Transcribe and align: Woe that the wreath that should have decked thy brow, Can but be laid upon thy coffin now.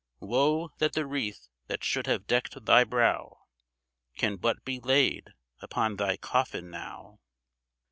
Woe 0.19 0.71
that 0.79 0.93
the 0.93 1.05
wreath 1.05 1.47
that 1.67 1.83
should 1.83 2.07
have 2.07 2.25
decked 2.25 2.65
thy 2.65 2.83
brow, 2.83 3.43
Can 4.17 4.37
but 4.37 4.65
be 4.65 4.79
laid 4.79 5.35
upon 5.59 5.97
thy 5.97 6.17
coffin 6.17 6.71
now. 6.71 7.19